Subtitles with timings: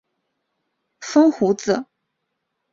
[0.99, 1.85] 风胡子。